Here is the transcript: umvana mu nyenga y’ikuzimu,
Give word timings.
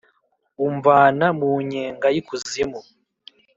umvana 0.67 1.25
mu 1.39 1.51
nyenga 1.71 2.07
y’ikuzimu, 2.15 2.79